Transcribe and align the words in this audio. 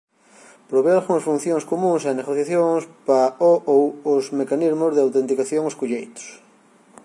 Prové 0.69 0.91
algunhas 0.93 1.25
funcións 1.29 1.67
comúns 1.71 2.01
e 2.09 2.11
negociacións 2.19 2.81
para 3.07 3.29
o 3.51 3.53
ou 3.75 3.81
os 4.13 4.23
mecanismos 4.39 4.93
de 4.93 5.03
autenticación 5.05 5.63
escolleitos. 5.67 6.25